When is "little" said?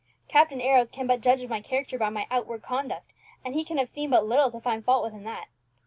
4.25-4.49